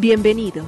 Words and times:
Bienvenidos. 0.00 0.64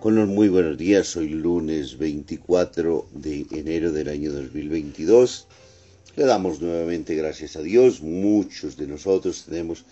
Con 0.00 0.16
los 0.16 0.26
muy 0.26 0.48
buenos 0.48 0.76
días, 0.76 1.16
hoy 1.16 1.28
lunes 1.28 1.96
24 1.96 3.06
de 3.12 3.46
enero 3.52 3.92
del 3.92 4.08
año 4.08 4.32
2022. 4.32 5.46
Le 6.16 6.24
damos 6.24 6.60
nuevamente 6.60 7.14
gracias 7.14 7.54
a 7.54 7.62
Dios. 7.62 8.02
Muchos 8.02 8.76
de 8.76 8.88
nosotros 8.88 9.44
tenemos 9.44 9.84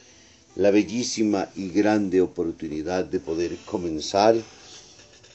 la 0.57 0.71
bellísima 0.71 1.49
y 1.55 1.69
grande 1.71 2.21
oportunidad 2.21 3.05
de 3.05 3.21
poder 3.21 3.57
comenzar 3.65 4.37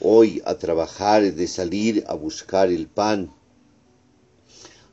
hoy 0.00 0.42
a 0.44 0.54
trabajar, 0.56 1.32
de 1.32 1.48
salir 1.48 2.04
a 2.06 2.14
buscar 2.14 2.68
el 2.70 2.86
pan, 2.86 3.32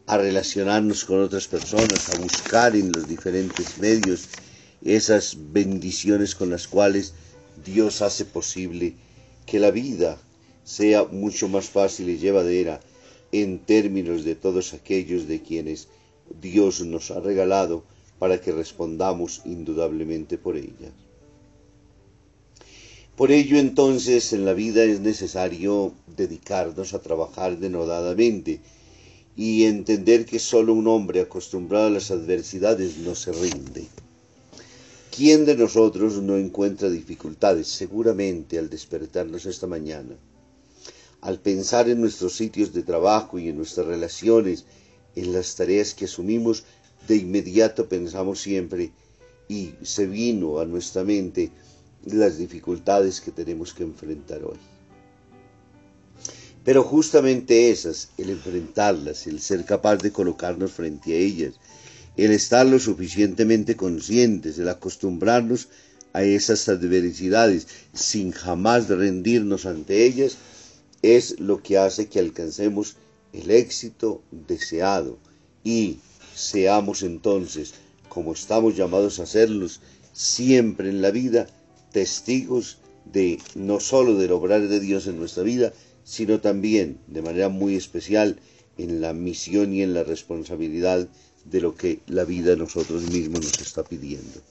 a 0.06 0.18
relacionarnos 0.18 1.06
con 1.06 1.22
otras 1.22 1.48
personas, 1.48 2.10
a 2.14 2.20
buscar 2.20 2.76
en 2.76 2.92
los 2.92 3.08
diferentes 3.08 3.78
medios 3.78 4.30
esas 4.84 5.38
bendiciones 5.52 6.36
con 6.36 6.50
las 6.50 6.68
cuales 6.68 7.14
Dios 7.64 8.02
hace 8.02 8.26
posible 8.26 8.96
que 9.46 9.60
la 9.60 9.72
vida 9.72 10.18
sea 10.64 11.06
mucho 11.06 11.48
más 11.50 11.70
fácil 11.70 12.10
y 12.10 12.18
llevadera 12.18 12.80
en 13.32 13.60
términos 13.60 14.24
de 14.24 14.36
todos 14.36 14.74
aquellos 14.74 15.28
de 15.28 15.42
quienes 15.42 15.88
Dios 16.42 16.82
nos 16.82 17.12
ha 17.12 17.20
regalado 17.20 17.84
para 18.24 18.40
que 18.40 18.54
respondamos 18.54 19.42
indudablemente 19.44 20.38
por 20.38 20.56
ellas. 20.56 20.94
Por 23.18 23.34
ello 23.34 23.58
entonces 23.58 24.32
en 24.32 24.46
la 24.46 24.54
vida 24.54 24.82
es 24.86 25.02
necesario 25.02 25.92
dedicarnos 26.08 26.94
a 26.94 27.02
trabajar 27.02 27.58
denodadamente 27.60 28.62
y 29.36 29.66
entender 29.66 30.26
que 30.26 30.40
solo 30.40 30.74
un 30.74 30.88
hombre 30.88 31.20
acostumbrado 31.20 31.88
a 31.88 31.90
las 31.90 32.12
adversidades 32.12 32.96
no 33.00 33.14
se 33.14 33.34
rinde. 33.34 33.88
¿Quién 35.14 35.44
de 35.44 35.58
nosotros 35.58 36.22
no 36.22 36.38
encuentra 36.38 36.90
dificultades? 36.90 37.68
Seguramente 37.68 38.58
al 38.58 38.70
despertarnos 38.70 39.46
esta 39.46 39.68
mañana, 39.68 40.16
al 41.20 41.42
pensar 41.42 41.90
en 41.90 42.00
nuestros 42.00 42.38
sitios 42.38 42.72
de 42.72 42.84
trabajo 42.84 43.38
y 43.38 43.50
en 43.50 43.58
nuestras 43.58 43.86
relaciones, 43.86 44.64
en 45.14 45.34
las 45.34 45.58
tareas 45.58 45.94
que 45.94 46.06
asumimos, 46.06 46.64
de 47.08 47.18
inmediato 47.18 47.88
pensamos 47.88 48.42
siempre 48.42 48.92
y 49.48 49.74
se 49.84 50.06
vino 50.06 50.60
a 50.60 50.66
nuestra 50.66 51.04
mente 51.04 51.52
las 52.06 52.38
dificultades 52.38 53.22
que 53.22 53.32
tenemos 53.32 53.74
que 53.74 53.84
enfrentar 53.84 54.44
hoy. 54.44 54.58
Pero 56.64 56.84
justamente 56.84 57.72
esas, 57.72 58.10
el 58.18 58.30
enfrentarlas, 58.30 59.28
el 59.28 59.42
ser 59.42 59.66
capaz 59.66 59.98
de 59.98 60.12
colocarnos 60.12 60.72
frente 60.72 61.14
a 61.14 61.18
ellas, 61.18 61.56
el 62.16 62.32
estar 62.32 62.66
lo 62.66 62.80
suficientemente 62.80 63.76
conscientes, 63.76 64.58
el 64.60 64.70
acostumbrarnos 64.70 65.68
a 66.14 66.24
esas 66.24 66.70
adversidades 66.70 67.68
sin 67.94 68.32
jamás 68.32 68.88
rendirnos 68.88 69.66
ante 69.66 70.06
ellas, 70.06 70.38
es 71.02 71.40
lo 71.40 71.62
que 71.62 71.78
hace 71.78 72.08
que 72.08 72.20
alcancemos 72.20 72.96
el 73.34 73.52
éxito 73.52 74.22
deseado 74.32 75.18
y 75.64 75.98
seamos 76.36 77.04
entonces, 77.04 77.74
como 78.10 78.34
estamos 78.34 78.76
llamados 78.76 79.20
a 79.20 79.26
serlos 79.26 79.82
siempre 80.14 80.90
en 80.90 81.02
la 81.02 81.12
vida, 81.12 81.48
testigos 81.92 82.78
de 83.06 83.40
no 83.56 83.80
sólo 83.80 84.16
del 84.16 84.32
obrar 84.32 84.68
de 84.68 84.80
Dios 84.80 85.08
en 85.08 85.20
nuestra 85.20 85.44
vida, 85.44 85.74
sino 86.04 86.40
también 86.40 87.00
de 87.08 87.22
manera 87.22 87.50
muy 87.50 87.76
especial 87.76 88.40
en 88.78 89.02
la 89.02 89.14
misión 89.14 89.74
y 89.74 89.82
en 89.82 89.94
la 89.94 90.04
responsabilidad 90.04 91.08
de 91.46 91.62
lo 91.62 91.76
que 91.76 92.00
la 92.08 92.24
vida 92.24 92.54
a 92.54 92.58
nosotros 92.58 93.04
mismos 93.04 93.42
nos 93.42 93.60
está 93.60 93.84
pidiendo. 93.84 94.42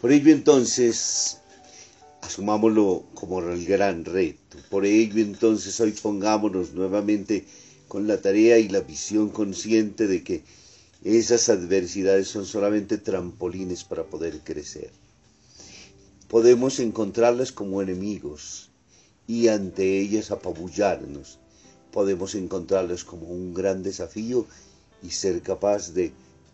Por 0.00 0.12
ello 0.12 0.32
entonces, 0.32 1.38
asumámoslo 2.22 3.04
como 3.14 3.40
el 3.40 3.64
gran 3.66 4.04
reto. 4.04 4.58
Por 4.70 4.84
ello 4.84 5.22
entonces 5.22 5.78
hoy 5.80 5.92
pongámonos 5.92 6.72
nuevamente 6.72 7.44
con 7.92 8.06
la 8.06 8.22
tarea 8.22 8.56
y 8.58 8.70
la 8.70 8.80
visión 8.80 9.28
consciente 9.28 10.06
de 10.06 10.24
que 10.24 10.42
esas 11.04 11.50
adversidades 11.50 12.26
son 12.26 12.46
solamente 12.46 12.96
trampolines 12.96 13.84
para 13.84 14.04
poder 14.04 14.40
crecer. 14.40 14.88
Podemos 16.26 16.80
encontrarlas 16.80 17.52
como 17.52 17.82
enemigos 17.82 18.70
y 19.26 19.48
ante 19.48 20.00
ellas 20.00 20.30
apabullarnos. 20.30 21.38
Podemos 21.90 22.34
encontrarlas 22.34 23.04
como 23.04 23.26
un 23.26 23.52
gran 23.52 23.82
desafío 23.82 24.46
y 25.02 25.10
ser 25.10 25.42
capaz 25.42 25.92
de 25.92 26.12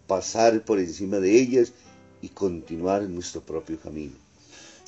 pasar 0.08 0.64
por 0.64 0.80
encima 0.80 1.18
de 1.18 1.38
ellas 1.38 1.72
y 2.20 2.30
continuar 2.30 3.04
en 3.04 3.14
nuestro 3.14 3.42
propio 3.42 3.78
camino. 3.78 4.16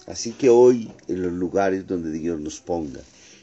Así 0.08 0.32
que 0.32 0.50
hoy, 0.50 0.90
en 1.06 1.22
los 1.22 1.32
lugares 1.32 1.86
donde 1.86 2.10
Dios 2.10 2.40
nos 2.40 2.58
ponga, 2.58 3.02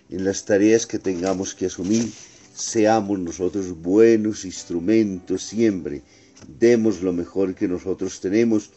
en 0.09 0.25
las 0.25 0.43
tareas 0.43 0.85
que 0.85 0.99
tengamos 0.99 1.55
que 1.55 1.67
asumir, 1.67 2.11
seamos 2.57 3.19
nosotros 3.19 3.79
buenos 3.81 4.43
instrumentos 4.43 5.43
siempre, 5.43 6.01
demos 6.59 7.01
lo 7.01 7.13
mejor 7.13 7.53
que 7.53 7.67
nosotros 7.67 8.19
tenemos 8.19 8.71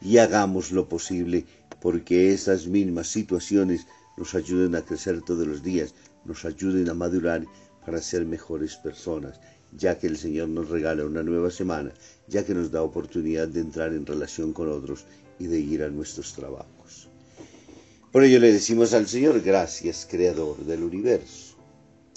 y 0.00 0.18
hagamos 0.18 0.70
lo 0.70 0.88
posible 0.88 1.44
porque 1.80 2.32
esas 2.32 2.66
mismas 2.66 3.08
situaciones 3.08 3.86
nos 4.16 4.34
ayuden 4.34 4.76
a 4.76 4.82
crecer 4.82 5.22
todos 5.22 5.46
los 5.46 5.62
días, 5.62 5.94
nos 6.24 6.44
ayuden 6.44 6.88
a 6.88 6.94
madurar 6.94 7.44
para 7.84 8.00
ser 8.00 8.24
mejores 8.24 8.76
personas 8.76 9.40
ya 9.72 9.98
que 9.98 10.06
el 10.06 10.16
Señor 10.16 10.48
nos 10.48 10.68
regala 10.68 11.04
una 11.04 11.22
nueva 11.22 11.50
semana, 11.50 11.92
ya 12.28 12.44
que 12.44 12.54
nos 12.54 12.70
da 12.70 12.82
oportunidad 12.82 13.48
de 13.48 13.60
entrar 13.60 13.92
en 13.92 14.06
relación 14.06 14.52
con 14.52 14.70
otros 14.70 15.04
y 15.38 15.46
de 15.46 15.60
ir 15.60 15.82
a 15.82 15.88
nuestros 15.88 16.32
trabajos. 16.32 17.08
Por 18.12 18.24
ello 18.24 18.38
le 18.38 18.52
decimos 18.52 18.94
al 18.94 19.06
Señor, 19.06 19.42
gracias, 19.42 20.06
Creador 20.08 20.64
del 20.64 20.84
universo. 20.84 21.55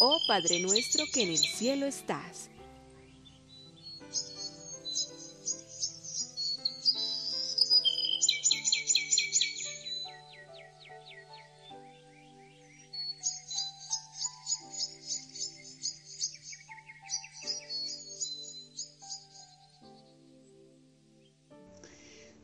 Oh 0.00 0.20
Padre 0.28 0.60
nuestro 0.60 1.04
que 1.12 1.22
en 1.22 1.30
el 1.30 1.38
cielo 1.38 1.86
estás. 1.86 2.50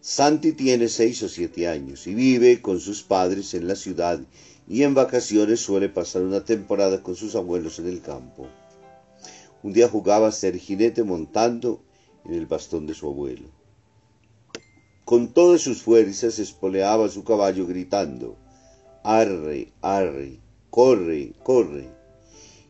Santi 0.01 0.53
tiene 0.53 0.89
seis 0.89 1.23
o 1.23 1.29
siete 1.29 1.67
años 1.67 2.07
y 2.07 2.15
vive 2.15 2.61
con 2.63 2.79
sus 2.79 3.03
padres 3.03 3.55
en 3.55 3.67
la 3.67 3.75
ciudad 3.75 4.21
y 4.67 4.83
en 4.83 4.95
vacaciones 4.95 5.61
suele 5.61 5.89
pasar 5.89 6.23
una 6.23 6.45
temporada 6.45 7.03
con 7.03 7.17
sus 7.17 7.35
abuelos 7.35 7.79
en 7.79 7.89
el 7.89 8.01
campo. 8.01 8.47
Un 9.63 9.73
día 9.73 9.89
jugaba 9.89 10.29
a 10.29 10.33
ser 10.33 10.59
jinete 10.59 11.05
montando 11.05 11.81
en 12.25 12.35
el 12.35 12.47
bastón 12.47 12.87
de 12.87 12.95
su 12.95 13.09
abuelo. 13.09 13.49
Con 15.05 15.35
todas 15.35 15.61
sus 15.61 15.83
fuerzas 15.83 16.39
espoleaba 16.39 17.09
su 17.09 17.25
caballo 17.25 17.67
gritando, 17.67 18.37
arre, 19.03 19.73
arre, 19.83 20.39
corre, 20.71 21.35
corre. 21.43 21.89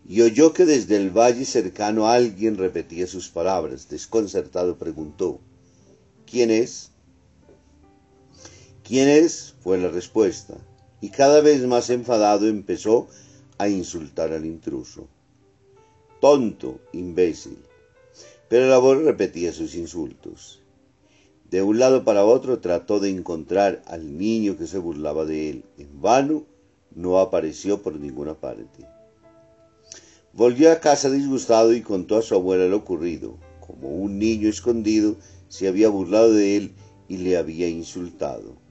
Y 0.07 0.21
oyó 0.21 0.53
que 0.53 0.67
desde 0.67 0.97
el 0.97 1.11
valle 1.11 1.45
cercano 1.45 2.09
alguien 2.09 2.59
repetía 2.59 3.07
sus 3.07 3.29
palabras. 3.29 3.89
Desconcertado 3.89 4.77
preguntó, 4.77 5.41
¿quién 6.27 6.51
es? 6.51 6.91
¿Quién 8.83 9.09
es? 9.09 9.55
fue 9.61 9.79
la 9.79 9.89
respuesta, 9.89 10.59
y 11.05 11.11
cada 11.11 11.43
vez 11.43 11.67
más 11.67 11.91
enfadado 11.91 12.49
empezó 12.49 13.09
a 13.59 13.69
insultar 13.69 14.33
al 14.33 14.47
intruso. 14.47 15.07
Tonto, 16.19 16.81
imbécil. 16.95 17.59
Pero 18.49 18.69
la 18.69 18.79
voz 18.79 19.03
repetía 19.03 19.53
sus 19.53 19.75
insultos. 19.75 20.63
De 21.51 21.61
un 21.61 21.79
lado 21.79 22.05
para 22.05 22.25
otro 22.25 22.61
trató 22.61 23.01
de 23.01 23.11
encontrar 23.11 23.83
al 23.85 24.17
niño 24.17 24.57
que 24.57 24.67
se 24.67 24.79
burlaba 24.79 25.27
de 25.27 25.51
él. 25.51 25.65
En 25.77 26.01
vano, 26.01 26.47
no 26.95 27.19
apareció 27.19 27.83
por 27.83 28.01
ninguna 28.01 28.33
parte. 28.33 28.87
Volvió 30.33 30.73
a 30.73 30.81
casa 30.81 31.11
disgustado 31.11 31.75
y 31.75 31.83
contó 31.83 32.17
a 32.17 32.23
su 32.23 32.35
abuela 32.35 32.65
lo 32.65 32.79
ocurrido. 32.79 33.37
Como 33.61 33.91
un 33.91 34.19
niño 34.19 34.49
escondido 34.49 35.17
se 35.49 35.69
había 35.69 35.91
burlado 35.91 36.33
de 36.33 36.57
él 36.57 36.73
y 37.09 37.19
le 37.19 37.37
había 37.37 37.69
insultado. 37.69 38.64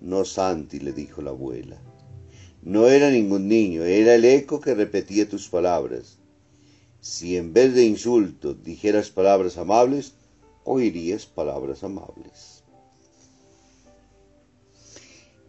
No, 0.00 0.24
Santi, 0.24 0.80
le 0.80 0.92
dijo 0.92 1.20
la 1.20 1.30
abuela. 1.30 1.76
No 2.62 2.88
era 2.88 3.10
ningún 3.10 3.48
niño, 3.48 3.84
era 3.84 4.14
el 4.14 4.24
eco 4.24 4.60
que 4.60 4.74
repetía 4.74 5.28
tus 5.28 5.48
palabras. 5.48 6.18
Si 7.00 7.36
en 7.36 7.52
vez 7.52 7.74
de 7.74 7.84
insultos 7.84 8.62
dijeras 8.64 9.10
palabras 9.10 9.58
amables, 9.58 10.14
oirías 10.64 11.26
palabras 11.26 11.84
amables. 11.84 12.62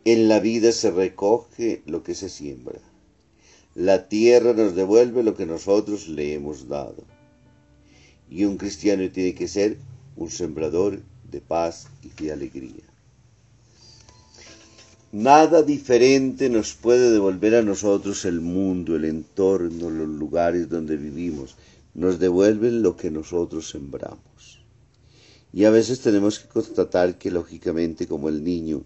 En 0.04 0.28
la 0.28 0.40
vida 0.40 0.72
se 0.72 0.92
recoge 0.92 1.82
lo 1.86 2.04
que 2.04 2.16
se 2.16 2.28
siembra. 2.28 2.80
La 3.76 4.10
tierra 4.10 4.54
nos 4.54 4.76
devuelve 4.76 5.24
lo 5.24 5.36
que 5.36 5.46
nosotros 5.46 6.08
le 6.08 6.34
hemos 6.34 6.68
dado. 6.68 7.04
Y 8.30 8.46
un 8.46 8.58
cristiano 8.58 9.10
tiene 9.12 9.34
que 9.34 9.48
ser 9.48 9.78
un 10.18 10.30
sembrador 10.30 11.02
de 11.30 11.40
paz 11.40 11.88
y 12.04 12.10
de 12.22 12.32
alegría. 12.32 12.91
Nada 15.14 15.62
diferente 15.62 16.50
nos 16.50 16.74
puede 16.74 17.12
devolver 17.12 17.56
a 17.56 17.62
nosotros 17.62 18.24
el 18.24 18.40
mundo, 18.40 18.96
el 18.96 19.04
entorno, 19.04 19.90
los 19.90 20.08
lugares 20.08 20.70
donde 20.70 20.96
vivimos. 20.96 21.58
Nos 21.94 22.18
devuelven 22.18 22.82
lo 22.82 22.96
que 22.96 23.12
nosotros 23.12 23.70
sembramos. 23.70 24.64
Y 25.52 25.66
a 25.66 25.70
veces 25.70 26.00
tenemos 26.00 26.40
que 26.40 26.48
constatar 26.48 27.18
que 27.18 27.30
lógicamente 27.30 28.08
como 28.08 28.30
el 28.30 28.42
niño, 28.42 28.84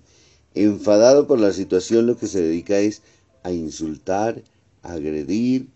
enfadado 0.56 1.28
por 1.28 1.40
la 1.40 1.54
situación, 1.54 2.08
lo 2.08 2.18
que 2.18 2.26
se 2.26 2.42
dedica 2.42 2.80
es 2.80 3.04
a 3.44 3.52
insultar, 3.52 4.42
a 4.82 4.94
agredir, 4.94 5.68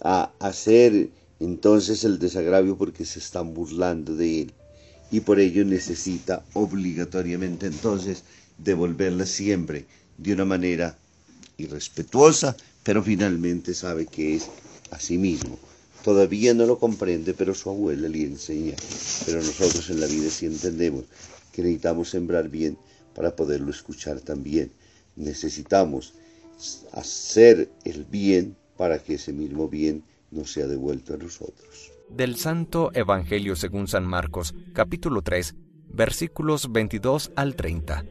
a 0.00 0.32
hacer 0.38 1.10
entonces 1.38 2.04
el 2.04 2.18
desagravio 2.18 2.78
porque 2.78 3.04
se 3.04 3.18
están 3.18 3.52
burlando 3.52 4.16
de 4.16 4.40
él. 4.40 4.54
Y 5.10 5.20
por 5.20 5.40
ello 5.40 5.64
necesita 5.64 6.44
obligatoriamente 6.52 7.66
entonces 7.66 8.24
devolverla 8.58 9.26
siempre 9.26 9.86
de 10.18 10.32
una 10.32 10.44
manera 10.44 10.98
irrespetuosa, 11.56 12.56
pero 12.82 13.02
finalmente 13.02 13.74
sabe 13.74 14.06
que 14.06 14.36
es 14.36 14.48
a 14.90 14.98
sí 14.98 15.18
mismo. 15.18 15.58
Todavía 16.04 16.54
no 16.54 16.66
lo 16.66 16.78
comprende, 16.78 17.34
pero 17.34 17.54
su 17.54 17.70
abuela 17.70 18.08
le 18.08 18.22
enseña. 18.22 18.76
Pero 19.26 19.38
nosotros 19.38 19.90
en 19.90 20.00
la 20.00 20.06
vida 20.06 20.30
sí 20.30 20.46
entendemos 20.46 21.04
que 21.52 21.62
necesitamos 21.62 22.10
sembrar 22.10 22.48
bien 22.48 22.78
para 23.14 23.34
poderlo 23.34 23.70
escuchar 23.70 24.20
también. 24.20 24.70
Necesitamos 25.16 26.14
hacer 26.92 27.70
el 27.84 28.04
bien 28.04 28.56
para 28.76 28.98
que 29.02 29.14
ese 29.14 29.32
mismo 29.32 29.68
bien 29.68 30.04
nos 30.30 30.52
sea 30.52 30.66
devuelto 30.66 31.14
a 31.14 31.16
nosotros. 31.16 31.97
Del 32.10 32.36
Santo 32.36 32.90
Evangelio 32.94 33.54
según 33.54 33.86
San 33.86 34.06
Marcos, 34.06 34.54
capítulo 34.72 35.22
3, 35.22 35.54
versículos 35.88 36.72
22 36.72 37.32
al 37.36 37.54
30. 37.54 38.04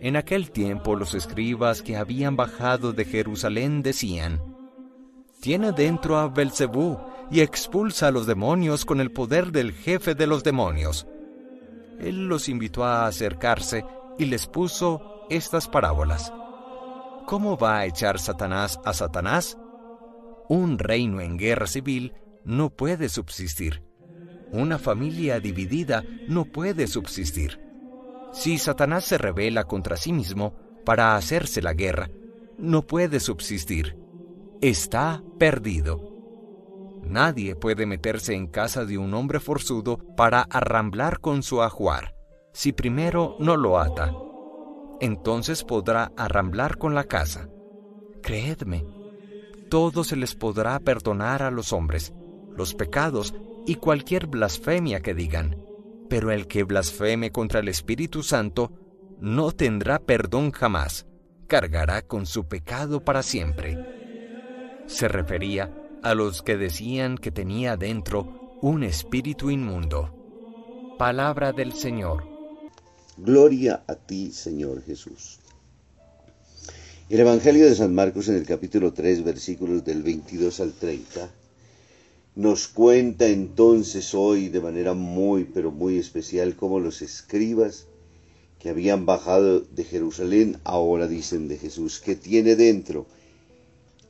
En 0.00 0.16
aquel 0.16 0.50
tiempo 0.50 0.96
los 0.96 1.14
escribas 1.14 1.82
que 1.82 1.96
habían 1.96 2.36
bajado 2.36 2.92
de 2.92 3.04
Jerusalén 3.04 3.82
decían, 3.82 4.42
Tiene 5.40 5.72
dentro 5.72 6.18
a 6.18 6.28
Belcebú 6.28 6.98
y 7.30 7.40
expulsa 7.40 8.08
a 8.08 8.10
los 8.10 8.26
demonios 8.26 8.84
con 8.84 9.00
el 9.00 9.12
poder 9.12 9.52
del 9.52 9.72
jefe 9.72 10.14
de 10.14 10.26
los 10.26 10.42
demonios. 10.42 11.06
Él 12.00 12.26
los 12.26 12.48
invitó 12.48 12.84
a 12.84 13.06
acercarse 13.06 13.84
y 14.18 14.24
les 14.24 14.46
puso 14.48 15.24
estas 15.30 15.68
parábolas. 15.68 16.32
¿Cómo 17.26 17.56
va 17.56 17.78
a 17.78 17.86
echar 17.86 18.18
Satanás 18.18 18.80
a 18.84 18.92
Satanás? 18.92 19.56
Un 20.48 20.78
reino 20.78 21.20
en 21.20 21.38
guerra 21.38 21.66
civil 21.66 22.12
no 22.44 22.70
puede 22.70 23.08
subsistir. 23.08 23.82
Una 24.52 24.78
familia 24.78 25.40
dividida 25.40 26.04
no 26.28 26.44
puede 26.44 26.86
subsistir. 26.86 27.60
Si 28.32 28.58
Satanás 28.58 29.04
se 29.04 29.18
revela 29.18 29.64
contra 29.64 29.96
sí 29.96 30.12
mismo 30.12 30.54
para 30.84 31.16
hacerse 31.16 31.62
la 31.62 31.72
guerra, 31.72 32.10
no 32.58 32.82
puede 32.82 33.20
subsistir. 33.20 33.96
Está 34.60 35.22
perdido. 35.38 36.14
Nadie 37.02 37.54
puede 37.54 37.86
meterse 37.86 38.34
en 38.34 38.46
casa 38.46 38.84
de 38.84 38.98
un 38.98 39.12
hombre 39.14 39.40
forzudo 39.40 39.98
para 40.16 40.42
arramblar 40.42 41.20
con 41.20 41.42
su 41.42 41.62
ajuar, 41.62 42.14
si 42.52 42.72
primero 42.72 43.36
no 43.38 43.56
lo 43.56 43.78
ata. 43.78 44.12
Entonces 45.00 45.64
podrá 45.64 46.12
arramblar 46.16 46.78
con 46.78 46.94
la 46.94 47.04
casa. 47.04 47.48
Creedme, 48.22 48.86
todo 49.68 50.02
se 50.02 50.16
les 50.16 50.34
podrá 50.34 50.78
perdonar 50.80 51.42
a 51.42 51.50
los 51.50 51.72
hombres, 51.72 52.14
los 52.56 52.74
pecados 52.74 53.34
y 53.66 53.76
cualquier 53.76 54.26
blasfemia 54.26 55.00
que 55.00 55.14
digan 55.14 55.56
pero 56.08 56.30
el 56.30 56.46
que 56.46 56.62
blasfeme 56.64 57.32
contra 57.32 57.60
el 57.60 57.68
Espíritu 57.68 58.22
Santo 58.22 58.70
no 59.20 59.52
tendrá 59.52 59.98
perdón 59.98 60.52
jamás, 60.52 61.06
cargará 61.46 62.02
con 62.02 62.26
su 62.26 62.46
pecado 62.46 63.04
para 63.04 63.22
siempre. 63.22 63.78
Se 64.86 65.08
refería 65.08 65.74
a 66.02 66.14
los 66.14 66.42
que 66.42 66.56
decían 66.56 67.16
que 67.16 67.30
tenía 67.30 67.76
dentro 67.76 68.58
un 68.60 68.84
espíritu 68.84 69.50
inmundo. 69.50 70.94
Palabra 70.98 71.52
del 71.52 71.72
Señor. 71.72 72.24
Gloria 73.16 73.82
a 73.86 73.94
ti, 73.94 74.30
Señor 74.30 74.84
Jesús. 74.84 75.40
El 77.08 77.20
Evangelio 77.20 77.66
de 77.66 77.74
San 77.74 77.94
Marcos 77.94 78.28
en 78.28 78.36
el 78.36 78.46
capítulo 78.46 78.92
3, 78.92 79.24
versículos 79.24 79.84
del 79.84 80.02
22 80.02 80.60
al 80.60 80.72
30 80.72 81.28
nos 82.36 82.66
cuenta 82.66 83.28
entonces 83.28 84.12
hoy 84.12 84.48
de 84.48 84.60
manera 84.60 84.94
muy, 84.94 85.44
pero 85.44 85.70
muy 85.70 85.98
especial 85.98 86.56
cómo 86.56 86.80
los 86.80 87.00
escribas 87.00 87.86
que 88.58 88.70
habían 88.70 89.06
bajado 89.06 89.60
de 89.60 89.84
Jerusalén 89.84 90.58
ahora 90.64 91.06
dicen 91.06 91.46
de 91.46 91.58
Jesús 91.58 92.00
que 92.00 92.16
tiene 92.16 92.56
dentro 92.56 93.06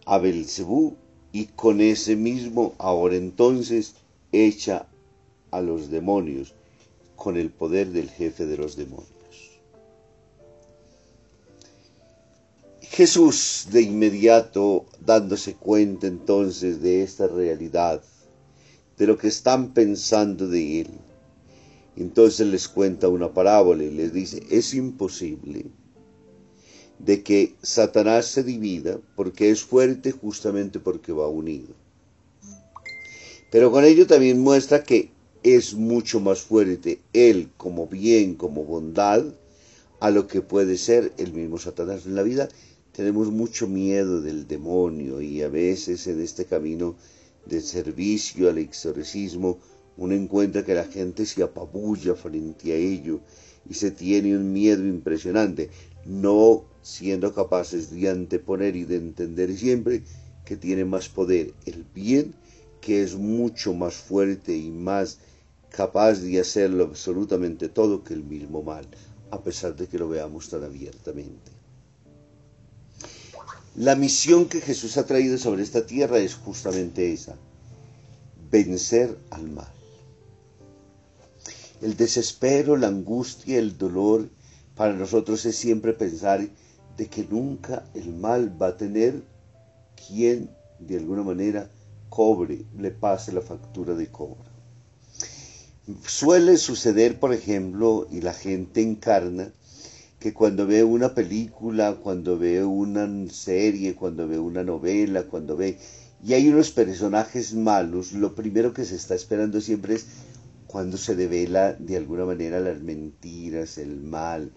a 0.06 0.16
Belcebú 0.18 0.96
y 1.32 1.46
con 1.46 1.82
ese 1.82 2.16
mismo 2.16 2.74
ahora 2.78 3.16
entonces 3.16 3.94
echa 4.32 4.86
a 5.50 5.60
los 5.60 5.90
demonios 5.90 6.54
con 7.16 7.36
el 7.36 7.50
poder 7.50 7.88
del 7.90 8.08
jefe 8.08 8.46
de 8.46 8.56
los 8.56 8.76
demonios. 8.76 9.10
Jesús 12.80 13.68
de 13.70 13.82
inmediato 13.82 14.86
dándose 15.04 15.54
cuenta 15.54 16.06
entonces 16.06 16.80
de 16.80 17.02
esta 17.02 17.26
realidad 17.26 18.02
de 18.98 19.06
lo 19.06 19.18
que 19.18 19.28
están 19.28 19.74
pensando 19.74 20.48
de 20.48 20.82
él. 20.82 20.90
Entonces 21.96 22.46
les 22.46 22.68
cuenta 22.68 23.08
una 23.08 23.32
parábola 23.32 23.84
y 23.84 23.90
les 23.90 24.12
dice, 24.12 24.42
es 24.50 24.74
imposible 24.74 25.66
de 26.98 27.22
que 27.22 27.54
Satanás 27.62 28.26
se 28.26 28.42
divida 28.42 28.98
porque 29.16 29.50
es 29.50 29.62
fuerte 29.62 30.12
justamente 30.12 30.80
porque 30.80 31.12
va 31.12 31.28
unido. 31.28 31.74
Pero 33.50 33.70
con 33.70 33.84
ello 33.84 34.06
también 34.06 34.40
muestra 34.40 34.82
que 34.82 35.10
es 35.42 35.74
mucho 35.74 36.20
más 36.20 36.40
fuerte 36.40 37.00
él 37.12 37.50
como 37.56 37.86
bien, 37.86 38.34
como 38.34 38.64
bondad, 38.64 39.24
a 40.00 40.10
lo 40.10 40.26
que 40.26 40.40
puede 40.40 40.76
ser 40.76 41.12
el 41.18 41.32
mismo 41.32 41.58
Satanás. 41.58 42.04
En 42.06 42.14
la 42.14 42.22
vida 42.22 42.48
tenemos 42.92 43.30
mucho 43.30 43.68
miedo 43.68 44.20
del 44.20 44.48
demonio 44.48 45.20
y 45.20 45.42
a 45.42 45.48
veces 45.48 46.06
en 46.06 46.20
este 46.20 46.44
camino 46.44 46.96
de 47.46 47.60
servicio 47.60 48.48
al 48.48 48.58
exorcismo, 48.58 49.58
uno 49.96 50.14
encuentra 50.14 50.64
que 50.64 50.74
la 50.74 50.84
gente 50.84 51.24
se 51.26 51.42
apabulla 51.42 52.14
frente 52.14 52.72
a 52.72 52.76
ello 52.76 53.20
y 53.68 53.74
se 53.74 53.90
tiene 53.90 54.36
un 54.36 54.52
miedo 54.52 54.84
impresionante, 54.84 55.70
no 56.04 56.64
siendo 56.82 57.32
capaces 57.32 57.90
de 57.90 58.10
anteponer 58.10 58.76
y 58.76 58.84
de 58.84 58.96
entender 58.96 59.56
siempre 59.56 60.02
que 60.44 60.56
tiene 60.56 60.84
más 60.84 61.08
poder 61.08 61.54
el 61.64 61.84
bien, 61.94 62.34
que 62.80 63.02
es 63.02 63.16
mucho 63.16 63.72
más 63.72 63.94
fuerte 63.94 64.54
y 64.56 64.70
más 64.70 65.18
capaz 65.70 66.20
de 66.20 66.38
hacerlo 66.38 66.84
absolutamente 66.84 67.68
todo 67.68 68.04
que 68.04 68.14
el 68.14 68.22
mismo 68.22 68.62
mal, 68.62 68.86
a 69.30 69.42
pesar 69.42 69.74
de 69.74 69.86
que 69.86 69.98
lo 69.98 70.08
veamos 70.08 70.50
tan 70.50 70.64
abiertamente. 70.64 71.53
La 73.76 73.96
misión 73.96 74.48
que 74.48 74.60
Jesús 74.60 74.96
ha 74.98 75.06
traído 75.06 75.36
sobre 75.36 75.64
esta 75.64 75.84
tierra 75.84 76.18
es 76.18 76.34
justamente 76.34 77.12
esa, 77.12 77.34
vencer 78.48 79.18
al 79.30 79.50
mal. 79.50 79.72
El 81.82 81.96
desespero, 81.96 82.76
la 82.76 82.86
angustia, 82.86 83.58
el 83.58 83.76
dolor, 83.76 84.28
para 84.76 84.92
nosotros 84.92 85.44
es 85.44 85.56
siempre 85.56 85.92
pensar 85.92 86.46
de 86.96 87.06
que 87.08 87.24
nunca 87.24 87.84
el 87.94 88.14
mal 88.14 88.60
va 88.60 88.68
a 88.68 88.76
tener 88.76 89.24
quien 90.06 90.50
de 90.78 90.98
alguna 90.98 91.22
manera 91.22 91.68
cobre, 92.08 92.64
le 92.78 92.92
pase 92.92 93.32
la 93.32 93.40
factura 93.40 93.94
de 93.94 94.06
cobra. 94.06 94.50
Suele 96.06 96.58
suceder, 96.58 97.18
por 97.18 97.34
ejemplo, 97.34 98.06
y 98.10 98.20
la 98.20 98.32
gente 98.32 98.82
encarna, 98.82 99.52
que 100.24 100.32
cuando 100.32 100.66
ve 100.66 100.82
una 100.82 101.14
película, 101.14 101.96
cuando 102.02 102.38
ve 102.38 102.64
una 102.64 103.06
serie, 103.30 103.94
cuando 103.94 104.26
ve 104.26 104.38
una 104.38 104.64
novela, 104.64 105.24
cuando 105.24 105.54
ve... 105.54 105.76
Y 106.24 106.32
hay 106.32 106.48
unos 106.48 106.70
personajes 106.70 107.52
malos, 107.52 108.14
lo 108.14 108.34
primero 108.34 108.72
que 108.72 108.86
se 108.86 108.96
está 108.96 109.14
esperando 109.14 109.60
siempre 109.60 109.96
es 109.96 110.06
cuando 110.66 110.96
se 110.96 111.14
devela 111.14 111.74
de 111.74 111.98
alguna 111.98 112.24
manera 112.24 112.58
las 112.58 112.80
mentiras, 112.80 113.76
el 113.76 114.00
mal, 114.00 114.50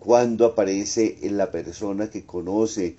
cuando 0.00 0.44
aparece 0.44 1.16
en 1.22 1.38
la 1.38 1.50
persona 1.50 2.10
que 2.10 2.26
conoce 2.26 2.98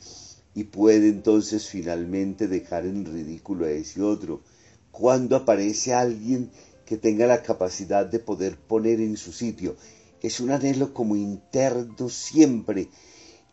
y 0.56 0.64
puede 0.64 1.10
entonces 1.10 1.68
finalmente 1.68 2.48
dejar 2.48 2.88
en 2.88 3.06
ridículo 3.06 3.68
a 3.68 3.70
ese 3.70 4.02
otro, 4.02 4.42
cuando 4.90 5.36
aparece 5.36 5.94
alguien 5.94 6.50
que 6.84 6.98
tenga 6.98 7.28
la 7.28 7.44
capacidad 7.44 8.08
de 8.08 8.18
poder 8.18 8.58
poner 8.58 9.02
en 9.02 9.18
su 9.18 9.32
sitio. 9.32 9.76
Es 10.22 10.40
un 10.40 10.52
anhelo 10.52 10.94
como 10.94 11.16
interno 11.16 12.10
siempre. 12.10 12.90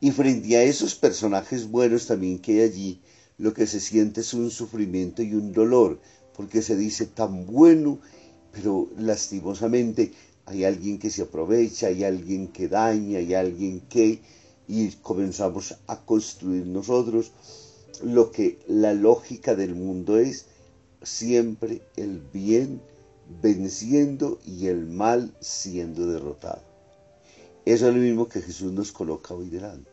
Y 0.01 0.11
frente 0.11 0.57
a 0.57 0.63
esos 0.63 0.95
personajes 0.95 1.71
buenos 1.71 2.07
también 2.07 2.39
que 2.39 2.53
hay 2.53 2.61
allí, 2.69 3.01
lo 3.39 3.53
que 3.53 3.67
se 3.67 3.81
siente 3.81 4.21
es 4.21 4.35
un 4.35 4.51
sufrimiento 4.51 5.23
y 5.23 5.35
un 5.35 5.53
dolor, 5.53 6.01
porque 6.37 6.63
se 6.63 6.77
dice 6.77 7.07
tan 7.07 7.47
bueno, 7.47 7.99
pero 8.53 8.89
lastimosamente 8.97 10.13
hay 10.47 10.65
alguien 10.65 10.99
que 10.99 11.11
se 11.11 11.23
aprovecha, 11.23 11.89
hay 11.89 12.05
alguien 12.05 12.49
que 12.49 12.69
daña, 12.69 13.19
hay 13.19 13.35
alguien 13.35 13.81
que... 13.89 14.21
y 14.69 14.89
comenzamos 15.03 15.77
a 15.87 16.05
construir 16.05 16.67
nosotros 16.67 17.33
lo 18.03 18.31
que 18.31 18.59
la 18.67 18.93
lógica 18.93 19.55
del 19.55 19.75
mundo 19.75 20.19
es 20.19 20.47
siempre 21.03 21.83
el 21.97 22.21
bien 22.33 22.81
venciendo 23.43 24.39
y 24.45 24.67
el 24.67 24.87
mal 24.87 25.35
siendo 25.41 26.07
derrotado. 26.07 26.63
Eso 27.65 27.89
es 27.89 27.95
lo 27.95 28.01
mismo 28.01 28.29
que 28.29 28.43
Jesús 28.43 28.73
nos 28.73 28.93
coloca 28.93 29.35
hoy 29.35 29.49
delante. 29.49 29.91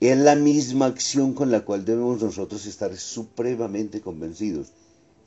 Es 0.00 0.16
la 0.18 0.34
misma 0.34 0.86
acción 0.86 1.32
con 1.34 1.50
la 1.50 1.64
cual 1.64 1.84
debemos 1.84 2.22
nosotros 2.22 2.66
estar 2.66 2.96
supremamente 2.96 4.00
convencidos. 4.00 4.72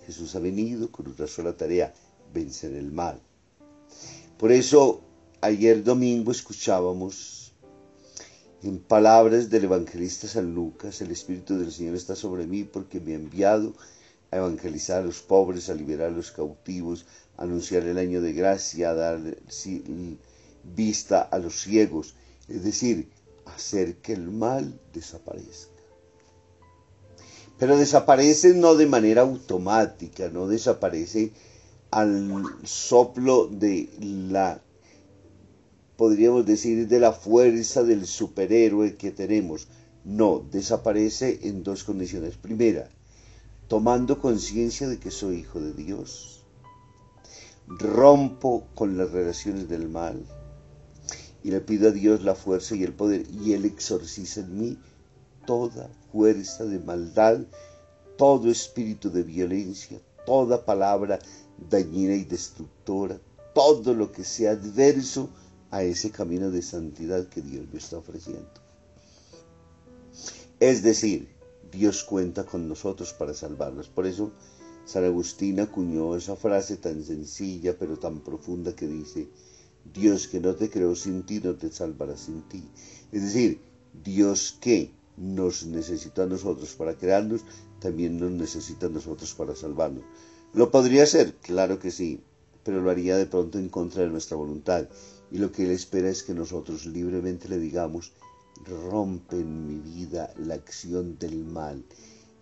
Jesús 0.06 0.36
ha 0.36 0.40
venido 0.40 0.92
con 0.92 1.08
una 1.08 1.28
sola 1.28 1.56
tarea, 1.56 1.94
vencer 2.34 2.74
el 2.74 2.92
mal. 2.92 3.20
Por 4.38 4.52
eso, 4.52 5.02
ayer 5.42 5.84
domingo 5.84 6.32
escuchábamos 6.32 7.54
en 8.62 8.80
palabras 8.80 9.50
del 9.50 9.66
evangelista 9.66 10.28
San 10.28 10.54
Lucas, 10.54 11.02
el 11.02 11.12
Espíritu 11.12 11.58
del 11.58 11.72
Señor 11.72 11.96
está 11.96 12.16
sobre 12.16 12.46
mí 12.46 12.64
porque 12.64 13.00
me 13.00 13.14
ha 13.14 13.16
enviado 13.16 13.74
a 14.32 14.38
evangelizar 14.38 15.02
a 15.02 15.06
los 15.06 15.22
pobres, 15.22 15.70
a 15.70 15.74
liberar 15.74 16.10
a 16.10 16.16
los 16.16 16.32
cautivos, 16.32 17.06
a 17.38 17.44
anunciar 17.44 17.84
el 17.84 17.98
año 17.98 18.22
de 18.22 18.34
gracia, 18.34 18.92
a 18.92 18.94
dar 18.94 19.20
vista 20.64 21.22
a 21.22 21.40
los 21.40 21.62
ciegos, 21.62 22.16
es 22.48 22.64
decir, 22.64 23.10
hacer 23.46 23.98
que 23.98 24.14
el 24.14 24.30
mal 24.30 24.80
desaparezca. 24.94 25.72
Pero 27.58 27.78
desaparece 27.78 28.54
no 28.54 28.76
de 28.76 28.86
manera 28.86 29.22
automática, 29.22 30.30
no 30.30 30.48
desaparece 30.48 31.32
al 31.92 32.46
soplo 32.64 33.48
de 33.48 33.90
la, 34.00 34.62
podríamos 35.98 36.46
decir, 36.46 36.88
de 36.88 37.00
la 37.00 37.12
fuerza 37.12 37.84
del 37.84 38.06
superhéroe 38.06 38.96
que 38.96 39.12
tenemos. 39.12 39.68
No, 40.06 40.46
desaparece 40.52 41.40
en 41.44 41.64
dos 41.64 41.84
condiciones. 41.84 42.38
Primera, 42.38 42.90
tomando 43.70 44.20
conciencia 44.20 44.90
de 44.90 45.00
que 45.00 45.12
soy 45.12 45.38
hijo 45.38 45.62
de 45.62 45.74
Dios, 45.74 46.44
rompo 47.68 48.68
con 48.74 48.98
las 48.98 49.12
relaciones 49.12 49.70
del 49.70 49.88
mal 49.88 50.26
y 51.44 51.52
le 51.52 51.62
pido 51.62 51.90
a 51.90 51.92
Dios 51.92 52.24
la 52.24 52.34
fuerza 52.34 52.76
y 52.76 52.84
el 52.84 52.94
poder 52.94 53.28
y 53.30 53.54
Él 53.54 53.66
exorciza 53.66 54.42
en 54.42 54.58
mí 54.58 54.78
toda 55.46 55.88
fuerza 56.12 56.66
de 56.66 56.80
maldad, 56.80 57.42
todo 58.18 58.50
espíritu 58.50 59.12
de 59.12 59.22
violencia, 59.22 60.02
toda 60.26 60.66
palabra 60.66 61.20
dañina 61.70 62.16
y 62.16 62.26
destructora, 62.26 63.22
todo 63.54 63.94
lo 63.94 64.12
que 64.12 64.24
sea 64.24 64.52
adverso 64.52 65.30
a 65.70 65.84
ese 65.84 66.10
camino 66.10 66.50
de 66.50 66.64
santidad 66.64 67.30
que 67.30 67.44
Dios 67.44 67.68
me 67.72 67.78
está 67.78 68.00
ofreciendo. 68.00 68.50
Es 70.60 70.82
decir, 70.82 71.39
Dios 71.72 72.04
cuenta 72.04 72.46
con 72.46 72.68
nosotros 72.68 73.14
para 73.14 73.34
salvarnos. 73.34 73.88
Por 73.90 74.06
eso 74.06 74.32
San 74.86 75.04
Agustín 75.04 75.60
acuñó 75.60 76.16
esa 76.16 76.36
frase 76.36 76.78
tan 76.78 77.04
sencilla 77.04 77.78
pero 77.78 78.00
tan 78.00 78.22
profunda 78.22 78.76
que 78.76 78.88
dice, 78.88 79.30
Dios 79.94 80.28
que 80.28 80.40
no 80.40 80.56
te 80.56 80.70
creó 80.70 80.96
sin 80.96 81.24
ti 81.26 81.40
no 81.40 81.56
te 81.56 81.72
salvará 81.72 82.18
sin 82.18 82.42
ti. 82.44 82.64
Es 83.12 83.22
decir, 83.22 83.62
Dios 84.04 84.58
que 84.60 84.92
nos 85.18 85.66
necesita 85.66 86.24
a 86.24 86.28
nosotros 86.28 86.74
para 86.76 86.98
crearnos, 86.98 87.42
también 87.80 88.20
nos 88.20 88.32
necesita 88.32 88.88
a 88.88 88.90
nosotros 88.90 89.34
para 89.34 89.56
salvarnos. 89.56 90.04
¿Lo 90.54 90.72
podría 90.72 91.04
hacer? 91.04 91.36
Claro 91.36 91.80
que 91.80 91.92
sí, 91.92 92.22
pero 92.64 92.82
lo 92.82 92.90
haría 92.90 93.18
de 93.18 93.26
pronto 93.26 93.60
en 93.60 93.70
contra 93.70 94.04
de 94.04 94.10
nuestra 94.10 94.38
voluntad. 94.38 94.88
Y 95.32 95.38
lo 95.38 95.52
que 95.52 95.66
Él 95.66 95.72
espera 95.72 96.10
es 96.10 96.24
que 96.24 96.34
nosotros 96.34 96.86
libremente 96.86 97.48
le 97.48 97.60
digamos, 97.60 98.14
rompe 98.66 99.40
en 99.40 99.68
mi 99.68 99.80
vida 99.80 100.34
la 100.38 100.56
acción 100.56 101.18
del 101.18 101.46
mal 101.46 101.84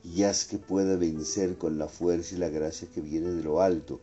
y 0.04 0.24
haz 0.24 0.46
que 0.46 0.58
pueda 0.58 0.96
vencer 0.96 1.58
con 1.58 1.78
la 1.78 1.88
fuerza 1.88 2.36
y 2.36 2.40
la 2.40 2.50
gracia 2.50 2.88
que 2.94 3.02
viene 3.02 3.30
de 3.30 3.44
lo 3.44 3.62
alto, 3.62 4.00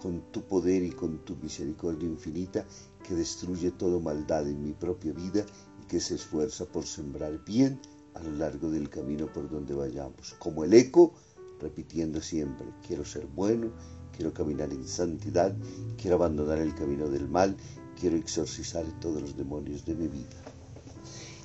con 0.00 0.20
tu 0.30 0.42
poder 0.42 0.82
y 0.82 0.90
con 0.90 1.18
tu 1.24 1.36
misericordia 1.36 2.08
infinita 2.08 2.64
que 3.06 3.14
destruye 3.14 3.70
toda 3.72 3.98
maldad 3.98 4.48
en 4.48 4.62
mi 4.62 4.72
propia 4.72 5.12
vida 5.12 5.44
y 5.82 5.86
que 5.86 6.00
se 6.00 6.14
esfuerza 6.14 6.64
por 6.66 6.86
sembrar 6.86 7.44
bien 7.44 7.80
a 8.14 8.22
lo 8.22 8.32
largo 8.32 8.70
del 8.70 8.88
camino 8.88 9.26
por 9.32 9.50
donde 9.50 9.74
vayamos. 9.74 10.36
Como 10.38 10.64
el 10.64 10.74
eco, 10.74 11.14
repitiendo 11.60 12.20
siempre, 12.20 12.66
quiero 12.86 13.04
ser 13.04 13.26
bueno, 13.26 13.72
quiero 14.16 14.32
caminar 14.32 14.72
en 14.72 14.86
santidad, 14.86 15.56
quiero 16.00 16.16
abandonar 16.16 16.58
el 16.58 16.74
camino 16.74 17.08
del 17.08 17.28
mal, 17.28 17.56
quiero 17.98 18.16
exorcizar 18.16 18.84
todos 19.00 19.20
los 19.20 19.36
demonios 19.36 19.84
de 19.84 19.94
mi 19.94 20.06
vida. 20.06 20.57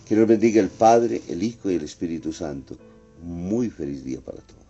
Que 0.06 0.16
nos 0.16 0.28
bendiga 0.28 0.62
el 0.62 0.70
Padre, 0.70 1.22
el 1.30 1.44
Hijo 1.44 1.72
y 1.72 1.76
el 1.76 1.84
Espíritu 1.84 2.34
Santo. 2.34 2.78
Muy 3.22 3.70
feliz 3.70 4.04
día 4.04 4.20
para 4.20 4.40
todos. 4.40 4.63